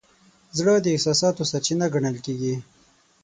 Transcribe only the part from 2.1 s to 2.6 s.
کېږي.